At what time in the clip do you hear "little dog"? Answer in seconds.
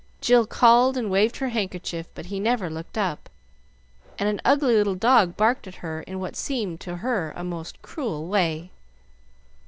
4.75-5.37